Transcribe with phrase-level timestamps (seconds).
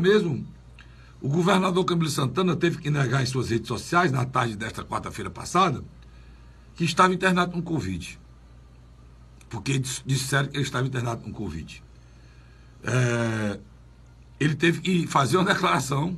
[0.00, 0.46] mesmo,
[1.20, 5.30] o governador Camilo Santana teve que negar em suas redes sociais, na tarde desta quarta-feira
[5.30, 5.84] passada,
[6.74, 8.18] que estava internado com Covid.
[9.50, 11.82] Porque disseram que ele estava internado com Covid.
[12.84, 13.60] É,
[14.40, 16.16] ele teve que fazer uma declaração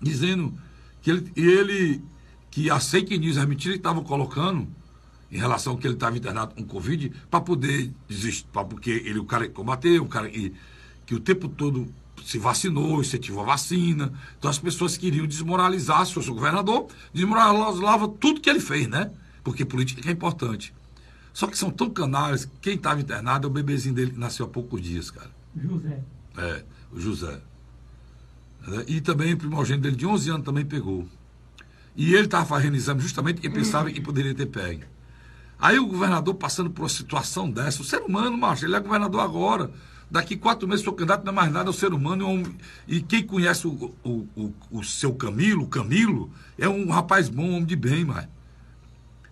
[0.00, 0.56] dizendo
[1.02, 2.02] que ele, ele
[2.48, 4.68] que a fake news, a mentira que colocando
[5.32, 9.24] em relação ao que ele estava internado com Covid, para poder desistir, porque ele, o
[9.24, 10.54] cara combateu, o cara que,
[11.04, 11.92] que o tempo todo
[12.24, 14.12] se vacinou, incentivou a vacina.
[14.38, 19.10] Então as pessoas queriam desmoralizar, se fosse o governador, desmoralizava tudo que ele fez, né?
[19.42, 20.74] Porque política é importante.
[21.32, 24.48] Só que são tão canalhas, quem estava internado é o bebezinho dele que nasceu há
[24.48, 25.30] poucos dias, cara.
[25.56, 26.00] José.
[26.38, 27.40] É, o José.
[28.86, 31.06] E também o primogênito dele de 11 anos também pegou.
[31.96, 34.82] E ele estava fazendo exame justamente que pensava que poderia ter pego.
[35.58, 39.20] Aí o governador passando por uma situação dessa, o ser humano, macho, ele é governador
[39.20, 39.70] agora.
[40.10, 42.42] Daqui quatro meses, seu candidato não é mais nada, é o ser humano.
[42.86, 47.54] E quem conhece o, o, o, o seu Camilo, Camilo, é um rapaz bom, um
[47.54, 48.28] homem de bem, mas.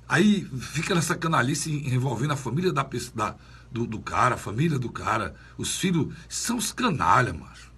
[0.08, 3.36] Aí fica nessa canalice envolvendo a família da, da
[3.70, 6.14] do, do, cara, a família do cara, os filhos.
[6.28, 7.72] São os canalhas, macho.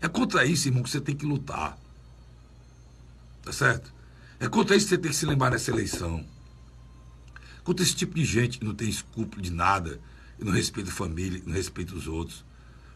[0.00, 1.78] É contra isso, irmão, que você tem que lutar.
[3.42, 3.92] Tá certo?
[4.38, 6.24] É contra isso que você tem que se lembrar nessa eleição.
[7.64, 10.00] Contra esse tipo de gente que não tem escrúpulo de nada
[10.44, 12.40] não respeita a família, não respeita os outros.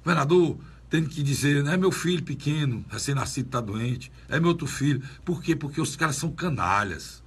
[0.00, 4.66] O governador tem que dizer, é meu filho pequeno, recém-nascido está doente, é meu outro
[4.66, 5.02] filho.
[5.24, 5.54] Por quê?
[5.54, 7.22] Porque os caras são canalhas.